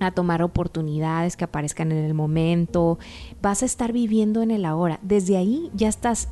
a 0.00 0.10
tomar 0.10 0.42
oportunidades 0.42 1.36
que 1.36 1.44
aparezcan 1.44 1.92
en 1.92 2.04
el 2.04 2.14
momento, 2.14 2.98
vas 3.40 3.62
a 3.62 3.66
estar 3.66 3.92
viviendo 3.92 4.42
en 4.42 4.50
el 4.50 4.64
ahora. 4.64 4.98
Desde 5.02 5.36
ahí 5.36 5.70
ya 5.74 5.88
estás 5.88 6.28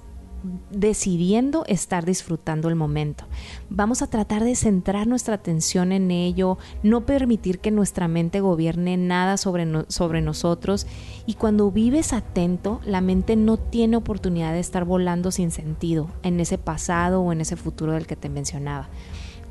decidiendo 0.70 1.64
estar 1.66 2.04
disfrutando 2.04 2.68
el 2.68 2.74
momento. 2.74 3.24
Vamos 3.70 4.02
a 4.02 4.08
tratar 4.08 4.44
de 4.44 4.54
centrar 4.54 5.06
nuestra 5.06 5.34
atención 5.34 5.92
en 5.92 6.10
ello, 6.10 6.58
no 6.82 7.06
permitir 7.06 7.58
que 7.58 7.70
nuestra 7.70 8.08
mente 8.08 8.40
gobierne 8.40 8.96
nada 8.96 9.36
sobre, 9.36 9.66
sobre 9.88 10.20
nosotros 10.20 10.86
y 11.26 11.34
cuando 11.34 11.70
vives 11.70 12.12
atento, 12.12 12.80
la 12.84 13.00
mente 13.00 13.36
no 13.36 13.56
tiene 13.56 13.96
oportunidad 13.96 14.52
de 14.52 14.60
estar 14.60 14.84
volando 14.84 15.30
sin 15.30 15.50
sentido 15.50 16.08
en 16.22 16.40
ese 16.40 16.58
pasado 16.58 17.22
o 17.22 17.32
en 17.32 17.40
ese 17.40 17.56
futuro 17.56 17.92
del 17.92 18.06
que 18.06 18.16
te 18.16 18.28
mencionaba 18.28 18.88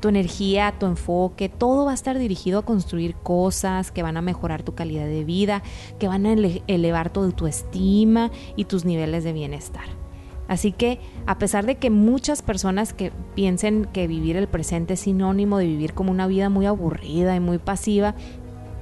tu 0.02 0.08
energía, 0.08 0.74
tu 0.78 0.86
enfoque, 0.86 1.48
todo 1.48 1.84
va 1.86 1.92
a 1.92 1.94
estar 1.94 2.18
dirigido 2.18 2.58
a 2.58 2.64
construir 2.64 3.14
cosas 3.14 3.92
que 3.92 4.02
van 4.02 4.16
a 4.16 4.20
mejorar 4.20 4.64
tu 4.64 4.74
calidad 4.74 5.06
de 5.06 5.22
vida, 5.22 5.62
que 6.00 6.08
van 6.08 6.26
a 6.26 6.32
elevar 6.32 7.10
tu 7.12 7.46
estima 7.46 8.32
y 8.56 8.64
tus 8.64 8.84
niveles 8.84 9.22
de 9.22 9.32
bienestar. 9.32 10.01
Así 10.52 10.70
que 10.70 11.00
a 11.24 11.38
pesar 11.38 11.64
de 11.64 11.76
que 11.76 11.88
muchas 11.88 12.42
personas 12.42 12.92
que 12.92 13.10
piensen 13.34 13.86
que 13.86 14.06
vivir 14.06 14.36
el 14.36 14.48
presente 14.48 14.92
es 14.92 15.00
sinónimo 15.00 15.56
de 15.56 15.64
vivir 15.64 15.94
como 15.94 16.10
una 16.10 16.26
vida 16.26 16.50
muy 16.50 16.66
aburrida 16.66 17.34
y 17.34 17.40
muy 17.40 17.56
pasiva, 17.56 18.14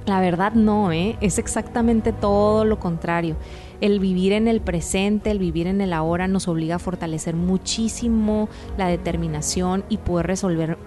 la 0.05 0.19
verdad 0.19 0.51
no, 0.51 0.91
¿eh? 0.91 1.15
es 1.21 1.39
exactamente 1.39 2.11
todo 2.11 2.65
lo 2.65 2.77
contrario. 2.77 3.37
El 3.79 4.01
vivir 4.01 4.33
en 4.33 4.49
el 4.49 4.59
presente, 4.59 5.31
el 5.31 5.39
vivir 5.39 5.65
en 5.65 5.79
el 5.79 5.93
ahora 5.93 6.27
nos 6.27 6.49
obliga 6.49 6.75
a 6.75 6.79
fortalecer 6.79 7.37
muchísimo 7.37 8.49
la 8.77 8.87
determinación 8.87 9.85
y 9.87 9.95
poder 9.95 10.27
resolver 10.27 10.77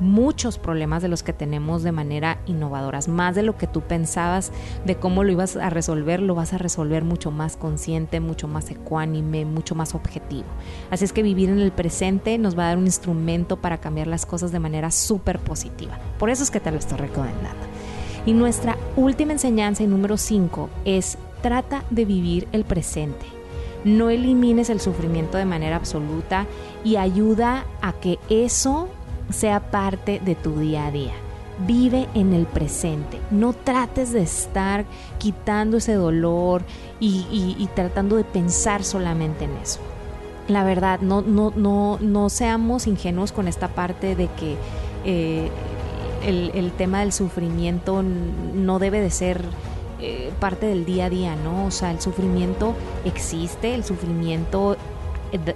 muchos 0.00 0.58
problemas 0.58 1.02
de 1.02 1.08
los 1.08 1.22
que 1.22 1.32
tenemos 1.32 1.82
de 1.82 1.92
manera 1.92 2.38
innovadora, 2.46 3.00
más 3.08 3.34
de 3.34 3.42
lo 3.42 3.56
que 3.56 3.66
tú 3.66 3.80
pensabas 3.80 4.52
de 4.84 4.96
cómo 4.96 5.24
lo 5.24 5.32
ibas 5.32 5.56
a 5.56 5.70
resolver, 5.70 6.20
lo 6.20 6.34
vas 6.34 6.52
a 6.52 6.58
resolver 6.58 7.04
mucho 7.04 7.30
más 7.30 7.56
consciente, 7.56 8.20
mucho 8.20 8.48
más 8.48 8.70
ecuánime, 8.70 9.44
mucho 9.44 9.74
más 9.74 9.94
objetivo. 9.94 10.46
Así 10.90 11.04
es 11.04 11.12
que 11.12 11.22
vivir 11.22 11.50
en 11.50 11.60
el 11.60 11.72
presente 11.72 12.38
nos 12.38 12.58
va 12.58 12.64
a 12.64 12.68
dar 12.68 12.78
un 12.78 12.86
instrumento 12.86 13.56
para 13.56 13.78
cambiar 13.78 14.06
las 14.06 14.26
cosas 14.26 14.52
de 14.52 14.60
manera 14.60 14.90
súper 14.90 15.38
positiva. 15.38 15.98
Por 16.18 16.30
eso 16.30 16.42
es 16.42 16.50
que 16.50 16.60
te 16.60 16.70
lo 16.70 16.78
estoy 16.78 16.98
recomendando. 16.98 17.64
Y 18.26 18.32
nuestra 18.32 18.76
última 18.96 19.32
enseñanza 19.32 19.82
y 19.82 19.86
número 19.86 20.16
5 20.16 20.70
es 20.84 21.18
trata 21.42 21.84
de 21.90 22.04
vivir 22.06 22.48
el 22.52 22.64
presente. 22.64 23.26
No 23.84 24.08
elimines 24.08 24.70
el 24.70 24.80
sufrimiento 24.80 25.36
de 25.36 25.44
manera 25.44 25.76
absoluta 25.76 26.46
y 26.84 26.96
ayuda 26.96 27.66
a 27.82 27.92
que 27.92 28.18
eso 28.30 28.88
sea 29.30 29.70
parte 29.70 30.20
de 30.24 30.34
tu 30.34 30.58
día 30.58 30.86
a 30.86 30.90
día. 30.90 31.12
Vive 31.66 32.08
en 32.14 32.32
el 32.32 32.46
presente. 32.46 33.20
No 33.30 33.52
trates 33.52 34.12
de 34.12 34.22
estar 34.22 34.84
quitando 35.18 35.76
ese 35.76 35.94
dolor 35.94 36.62
y, 36.98 37.68
tratando 37.74 38.16
de 38.16 38.24
pensar 38.24 38.82
solamente 38.84 39.44
en 39.44 39.56
eso. 39.62 39.80
La 40.48 40.64
verdad, 40.64 41.00
no, 41.00 41.22
no, 41.22 41.52
no, 41.54 41.98
no 42.00 42.28
seamos 42.28 42.86
ingenuos 42.86 43.32
con 43.32 43.48
esta 43.48 43.68
parte 43.68 44.14
de 44.16 44.26
que 44.28 44.56
eh, 45.04 45.48
el, 46.26 46.72
tema 46.72 47.00
del 47.00 47.12
sufrimiento 47.12 48.02
no 48.02 48.78
debe 48.78 49.00
de 49.00 49.10
ser 49.10 49.42
eh, 50.00 50.32
parte 50.40 50.66
del 50.66 50.84
día 50.84 51.06
a 51.06 51.10
día, 51.10 51.36
¿no? 51.36 51.66
O 51.66 51.70
sea, 51.70 51.90
el 51.90 52.00
sufrimiento 52.00 52.74
existe, 53.04 53.74
el 53.74 53.84
sufrimiento 53.84 54.76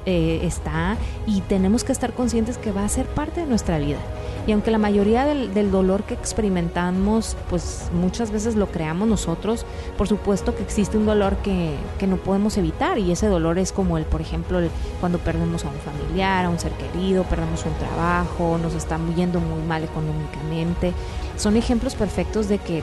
eh, 0.06 0.40
está 0.42 0.97
y 1.26 1.40
tenemos 1.42 1.85
que 1.85 1.92
estar 1.92 2.12
conscientes 2.12 2.58
que 2.58 2.73
va 2.73 2.85
a 2.85 2.88
ser 2.88 3.06
parte 3.06 3.40
de 3.40 3.47
nuestra 3.47 3.78
vida. 3.78 3.99
Y 4.47 4.52
aunque 4.52 4.70
la 4.70 4.78
mayoría 4.78 5.26
del, 5.26 5.70
dolor 5.70 6.04
que 6.04 6.14
experimentamos, 6.14 7.37
pues 7.50 7.90
muchas 7.92 8.30
veces 8.30 8.56
lo 8.56 8.68
creamos 8.68 9.06
nosotros, 9.06 9.66
por 9.99 10.08
supuesto 10.08 10.56
que 10.56 10.62
existe 10.62 10.97
un 10.97 11.04
dolor 11.04 11.37
que, 11.38 11.75
que 11.99 12.06
no 12.06 12.16
podemos 12.16 12.56
evitar 12.56 12.99
y 12.99 13.12
ese 13.12 13.26
dolor 13.26 13.58
es 13.58 13.73
como 13.73 13.99
el, 13.99 14.04
por 14.04 14.23
ejemplo, 14.23 14.58
cuando 15.00 15.18
perdemos 15.18 15.66
a 15.66 15.68
un 15.68 15.76
familiar, 15.80 16.47
a 16.47 16.49
un 16.49 16.58
ser 16.58 16.73
querido, 16.73 17.25
perdemos 17.25 17.66
un 17.66 17.75
trabajo, 17.75 18.58
nos 18.62 18.75
está 18.75 18.99
yendo 19.14 19.38
muy 19.38 19.62
mal 19.62 19.85
económicamente. 19.85 20.94
Son 21.37 21.56
ejemplos 21.56 21.94
perfectos 21.94 22.49
de 22.49 22.56
que 22.56 22.82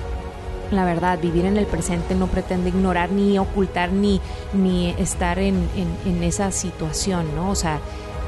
la 0.72 0.86
verdad, 0.86 1.20
vivir 1.20 1.46
en 1.46 1.58
el 1.58 1.66
presente 1.66 2.16
no 2.16 2.28
pretende 2.28 2.70
ignorar 2.70 3.12
ni 3.12 3.38
ocultar 3.38 3.92
ni, 3.92 4.22
ni 4.54 4.90
estar 4.98 5.40
en, 5.40 5.68
en, 6.06 6.24
esa 6.24 6.52
situación, 6.52 7.26
¿no? 7.36 7.50
O 7.50 7.56
sea, 7.56 7.80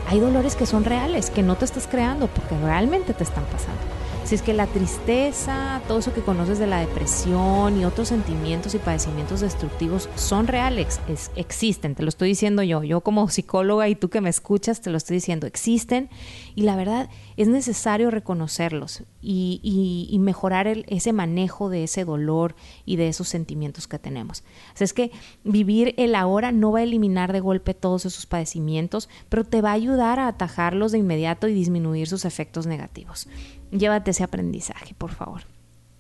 hay 0.07 0.19
dolores 0.19 0.55
que 0.55 0.65
son 0.65 0.85
reales, 0.85 1.29
que 1.29 1.43
no 1.43 1.55
te 1.55 1.65
estás 1.65 1.87
creando 1.87 2.27
porque 2.27 2.57
realmente 2.63 3.13
te 3.13 3.23
están 3.23 3.43
pasando. 3.45 3.81
Si 4.27 4.35
es 4.35 4.41
que 4.41 4.51
la 4.51 4.67
tristeza, 4.67 5.81
todo 5.87 5.99
eso 5.99 6.13
que 6.13 6.19
conoces 6.19 6.59
de 6.59 6.67
la 6.67 6.81
depresión 6.81 7.79
y 7.79 7.85
otros 7.85 8.09
sentimientos 8.09 8.75
y 8.75 8.77
padecimientos 8.77 9.39
destructivos 9.39 10.09
son 10.15 10.47
reales, 10.47 10.99
existen, 11.37 11.95
te 11.95 12.03
lo 12.03 12.09
estoy 12.09 12.27
diciendo 12.27 12.61
yo, 12.61 12.83
yo 12.83 12.99
como 12.99 13.29
psicóloga 13.29 13.87
y 13.87 13.95
tú 13.95 14.09
que 14.09 14.19
me 14.19 14.29
escuchas, 14.29 14.81
te 14.81 14.89
lo 14.89 14.97
estoy 14.97 15.15
diciendo, 15.15 15.47
existen 15.47 16.09
y 16.55 16.63
la 16.63 16.75
verdad 16.75 17.09
es 17.37 17.47
necesario 17.47 18.11
reconocerlos 18.11 19.03
y, 19.21 20.17
mejorar 20.19 20.67
ese 20.67 21.13
manejo 21.13 21.69
de 21.69 21.85
ese 21.85 22.03
dolor 22.03 22.55
y 22.85 22.97
de 22.97 23.07
esos 23.07 23.29
sentimientos 23.29 23.87
que 23.87 23.97
tenemos. 23.97 24.43
Así 24.73 24.83
es 24.83 24.91
que 24.91 25.11
vivir 25.45 25.93
el 25.97 26.15
ahora 26.15 26.51
no 26.51 26.73
va 26.73 26.79
a 26.79 26.83
eliminar 26.83 27.31
de 27.31 27.39
golpe 27.39 27.73
todos 27.73 28.05
esos 28.05 28.25
padecimientos, 28.25 29.07
pero 29.29 29.45
te 29.45 29.61
va 29.61 29.69
a 29.69 29.73
ayudar 29.73 30.19
a 30.19 30.27
atajarlos 30.27 30.91
de 30.91 30.97
inmediato 30.97 31.47
y 31.47 31.53
disminuir 31.53 32.09
sus 32.09 32.25
efectos 32.25 32.67
negativos. 32.67 33.29
Llévate 33.71 34.11
ese 34.11 34.23
aprendizaje, 34.23 34.93
por 34.97 35.11
favor. 35.11 35.41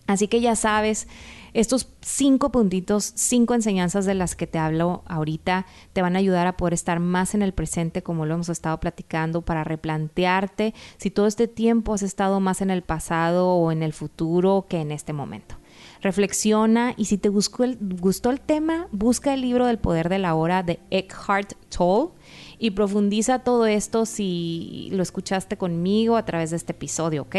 Así 0.07 0.29
que 0.29 0.39
ya 0.39 0.55
sabes, 0.55 1.07
estos 1.53 1.89
cinco 2.01 2.49
puntitos, 2.49 3.11
cinco 3.15 3.53
enseñanzas 3.53 4.05
de 4.05 4.13
las 4.13 4.35
que 4.35 4.47
te 4.47 4.57
hablo 4.57 5.03
ahorita, 5.05 5.65
te 5.91 6.01
van 6.01 6.15
a 6.15 6.19
ayudar 6.19 6.47
a 6.47 6.55
poder 6.55 6.73
estar 6.73 7.01
más 7.01 7.35
en 7.35 7.41
el 7.41 7.53
presente, 7.53 8.01
como 8.01 8.25
lo 8.25 8.35
hemos 8.35 8.47
estado 8.47 8.79
platicando, 8.79 9.41
para 9.41 9.65
replantearte 9.65 10.73
si 10.97 11.11
todo 11.11 11.27
este 11.27 11.49
tiempo 11.49 11.93
has 11.93 12.03
estado 12.03 12.39
más 12.39 12.61
en 12.61 12.69
el 12.69 12.83
pasado 12.83 13.49
o 13.49 13.71
en 13.71 13.83
el 13.83 13.91
futuro 13.91 14.65
que 14.69 14.79
en 14.79 14.91
este 14.91 15.11
momento. 15.11 15.55
Reflexiona 16.01 16.93
y 16.95 17.05
si 17.05 17.17
te 17.17 17.29
gustó 17.29 17.65
el, 17.65 17.77
gustó 17.99 18.29
el 18.29 18.39
tema, 18.39 18.87
busca 18.91 19.33
el 19.33 19.41
libro 19.41 19.65
del 19.65 19.77
poder 19.77 20.07
de 20.07 20.19
la 20.19 20.35
hora 20.35 20.63
de 20.63 20.79
Eckhart 20.89 21.53
Tolle 21.69 22.13
y 22.59 22.71
profundiza 22.71 23.39
todo 23.39 23.65
esto 23.65 24.05
si 24.05 24.89
lo 24.91 25.03
escuchaste 25.03 25.57
conmigo 25.57 26.17
a 26.17 26.25
través 26.25 26.51
de 26.51 26.57
este 26.57 26.71
episodio, 26.71 27.23
¿ok? 27.23 27.35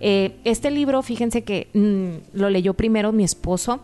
Eh, 0.00 0.36
este 0.44 0.70
libro, 0.70 1.02
fíjense 1.02 1.42
que 1.44 1.68
mm, 1.72 2.38
lo 2.38 2.50
leyó 2.50 2.74
primero 2.74 3.12
mi 3.12 3.24
esposo 3.24 3.80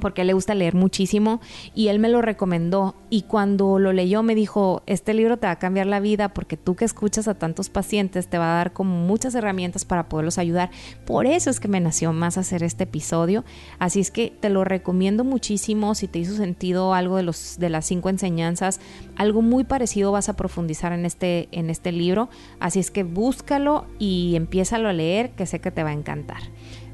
porque 0.00 0.22
él 0.22 0.28
le 0.28 0.32
gusta 0.32 0.54
leer 0.54 0.74
muchísimo 0.74 1.40
y 1.74 1.88
él 1.88 1.98
me 1.98 2.08
lo 2.08 2.22
recomendó 2.22 2.94
y 3.10 3.22
cuando 3.22 3.78
lo 3.78 3.92
leyó 3.92 4.22
me 4.22 4.34
dijo, 4.34 4.82
este 4.86 5.14
libro 5.14 5.36
te 5.36 5.46
va 5.46 5.52
a 5.52 5.58
cambiar 5.58 5.86
la 5.86 6.00
vida 6.00 6.28
porque 6.28 6.56
tú 6.56 6.76
que 6.76 6.84
escuchas 6.84 7.28
a 7.28 7.34
tantos 7.34 7.68
pacientes 7.68 8.28
te 8.28 8.38
va 8.38 8.52
a 8.52 8.56
dar 8.56 8.72
como 8.72 8.96
muchas 8.96 9.34
herramientas 9.34 9.84
para 9.84 10.08
poderlos 10.08 10.38
ayudar. 10.38 10.70
Por 11.04 11.26
eso 11.26 11.50
es 11.50 11.60
que 11.60 11.68
me 11.68 11.80
nació 11.80 12.12
más 12.12 12.38
hacer 12.38 12.62
este 12.62 12.84
episodio, 12.84 13.44
así 13.78 14.00
es 14.00 14.10
que 14.10 14.32
te 14.38 14.50
lo 14.50 14.64
recomiendo 14.64 15.24
muchísimo 15.24 15.94
si 15.94 16.08
te 16.08 16.18
hizo 16.18 16.34
sentido 16.36 16.94
algo 16.94 17.16
de 17.16 17.22
los 17.22 17.56
de 17.58 17.70
las 17.70 17.86
cinco 17.86 18.08
enseñanzas, 18.08 18.80
algo 19.16 19.42
muy 19.42 19.64
parecido 19.64 20.12
vas 20.12 20.28
a 20.28 20.36
profundizar 20.36 20.92
en 20.92 21.06
este 21.06 21.48
en 21.52 21.70
este 21.70 21.92
libro, 21.92 22.28
así 22.60 22.80
es 22.80 22.90
que 22.90 23.02
búscalo 23.02 23.86
y 23.98 24.34
empiézalo 24.36 24.88
a 24.88 24.92
leer 24.92 25.30
que 25.30 25.46
sé 25.46 25.60
que 25.60 25.70
te 25.70 25.82
va 25.82 25.90
a 25.90 25.94
encantar. 25.94 26.42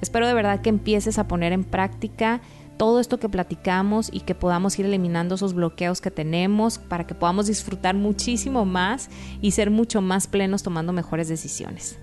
Espero 0.01 0.27
de 0.27 0.35
verdad 0.35 0.61
que 0.61 0.69
empieces 0.69 1.19
a 1.19 1.29
poner 1.29 1.53
en 1.53 1.63
práctica 1.63 2.41
todo 2.83 2.99
esto 2.99 3.21
que 3.21 3.29
platicamos 3.29 4.11
y 4.13 4.23
que 4.23 4.35
podamos 4.35 4.77
ir 4.77 4.87
eliminando 4.87 5.37
esos 5.37 5.55
bloqueos 5.55 6.01
que 6.01 6.11
tenemos 6.11 6.79
para 6.79 7.07
que 7.07 7.15
podamos 7.15 7.47
disfrutar 7.47 7.95
muchísimo 7.95 8.65
más 8.65 9.09
y 9.41 9.53
ser 9.53 9.71
mucho 9.71 10.03
más 10.03 10.27
plenos 10.27 10.65
tomando 10.65 10.93
mejores 10.93 11.29
decisiones. 11.29 11.97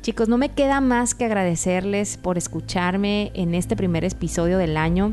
Chicos, 0.00 0.26
no 0.30 0.38
me 0.38 0.48
queda 0.48 0.80
más 0.80 1.14
que 1.14 1.26
agradecerles 1.26 2.16
por 2.16 2.38
escucharme 2.38 3.32
en 3.34 3.54
este 3.54 3.76
primer 3.76 4.02
episodio 4.02 4.56
del 4.56 4.78
año. 4.78 5.12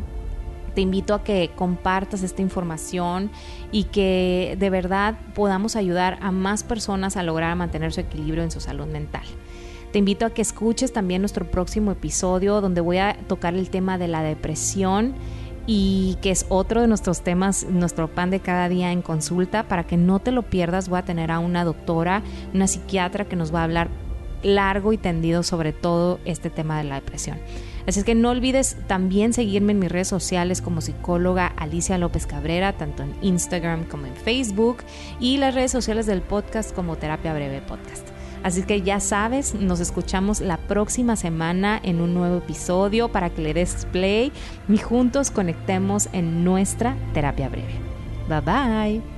Te 0.76 0.80
invito 0.80 1.14
a 1.14 1.26
que 1.26 1.52
compartas 1.58 2.24
esta 2.24 2.42
información 2.42 3.32
y 3.74 3.84
que 3.84 4.56
de 4.58 4.70
verdad 4.70 5.18
podamos 5.34 5.76
ayudar 5.76 6.20
a 6.22 6.32
más 6.32 6.64
personas 6.64 7.18
a 7.18 7.24
lograr 7.24 7.54
mantener 7.58 7.92
su 7.92 8.00
equilibrio 8.00 8.44
en 8.46 8.52
su 8.52 8.62
salud 8.62 8.88
mental. 8.88 9.26
Te 9.96 10.00
invito 10.00 10.26
a 10.26 10.30
que 10.32 10.42
escuches 10.42 10.92
también 10.92 11.22
nuestro 11.22 11.50
próximo 11.50 11.90
episodio 11.90 12.60
donde 12.60 12.82
voy 12.82 12.98
a 12.98 13.18
tocar 13.30 13.54
el 13.54 13.70
tema 13.70 13.98
de 13.98 14.10
la 14.10 14.24
depresión 14.24 15.14
y 15.68 16.18
que 16.22 16.32
es 16.32 16.46
otro 16.50 16.82
de 16.82 16.88
nuestros 16.88 17.22
temas, 17.22 17.66
nuestro 17.70 18.10
pan 18.10 18.30
de 18.30 18.42
cada 18.42 18.68
día 18.68 18.92
en 18.92 19.02
consulta. 19.02 19.70
Para 19.70 19.86
que 19.86 19.96
no 19.96 20.20
te 20.20 20.34
lo 20.34 20.44
pierdas, 20.44 20.90
voy 20.90 21.00
a 21.00 21.06
tener 21.06 21.32
a 21.32 21.40
una 21.40 21.64
doctora, 21.64 22.24
una 22.54 22.68
psiquiatra 22.68 23.24
que 23.24 23.38
nos 23.38 23.56
va 23.56 23.62
a 23.62 23.64
hablar 23.64 23.88
largo 24.44 24.92
y 24.92 24.98
tendido 24.98 25.44
sobre 25.44 25.72
todo 25.72 26.20
este 26.26 26.50
tema 26.50 26.78
de 26.78 26.84
la 26.84 26.96
depresión. 26.96 27.38
Así 27.88 28.00
es 28.00 28.06
que 28.06 28.16
no 28.16 28.32
olvides 28.32 28.76
también 28.88 29.32
seguirme 29.32 29.72
en 29.72 29.80
mis 29.80 29.94
redes 29.94 30.10
sociales 30.10 30.62
como 30.62 30.82
psicóloga 30.82 31.48
Alicia 31.48 31.98
López 31.98 32.28
Cabrera, 32.28 32.74
tanto 32.74 33.04
en 33.04 33.16
Instagram 33.22 33.86
como 33.86 34.08
en 34.08 34.16
Facebook, 34.18 34.80
y 35.22 35.38
las 35.38 35.56
redes 35.56 35.72
sociales 35.72 36.06
del 36.06 36.22
podcast 36.22 36.76
como 36.76 36.98
Terapia 36.98 37.34
Breve 37.34 37.62
Podcast. 37.62 38.15
Así 38.46 38.62
que 38.62 38.84
ya 38.84 39.00
sabes, 39.00 39.56
nos 39.56 39.80
escuchamos 39.80 40.40
la 40.40 40.58
próxima 40.58 41.16
semana 41.16 41.82
en 41.82 42.00
un 42.00 42.14
nuevo 42.14 42.38
episodio 42.38 43.10
para 43.10 43.32
que 43.32 43.42
le 43.42 43.56
des 43.56 43.88
play 43.92 44.32
y 44.70 44.78
juntos 44.78 45.32
conectemos 45.32 46.10
en 46.14 46.44
nuestra 46.44 46.96
terapia 47.16 47.50
breve. 47.50 47.74
Bye 48.30 48.42
bye. 48.42 49.15